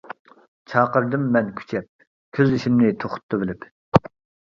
چاقىردىم 0.73 1.27
مەن 1.37 1.53
كۈچەپ 1.61 2.07
كۆز 2.41 2.57
يېشىمنى 2.59 2.93
توختىتىۋېلىپ. 3.07 3.73